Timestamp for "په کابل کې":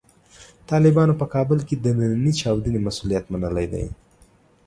1.21-1.75